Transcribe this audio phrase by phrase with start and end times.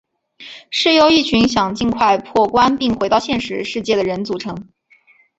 [0.71, 4.67] 是由一群想尽快破关并回到现实世界的人组成。